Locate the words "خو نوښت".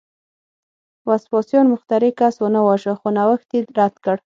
2.99-3.49